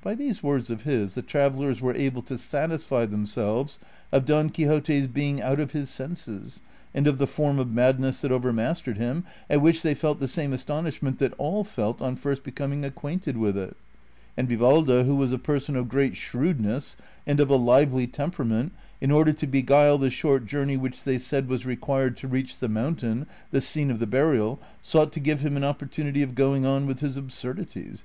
[0.00, 3.78] By these words of his the travellers were able to satisfy themselves
[4.10, 6.62] of Don Quixote's being out of his senses
[6.94, 10.54] and of the form of madness that overmastered him, at which they felt the same
[10.54, 13.76] astonishment that all felt on first becoming acquainted with it;
[14.38, 16.96] and Vivaldo, who was a person of great shrewdness
[17.26, 18.72] and of a lively temperament,
[19.02, 22.70] in order to beguile the short joitrney which they said was required to reach the
[22.70, 26.86] mountain, the scene of the burial, sought to give him an opportunity of going on
[26.86, 28.00] with his absurdities.